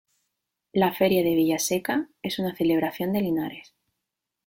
[0.83, 3.75] La feria de Villaseca es una celebración de Linares.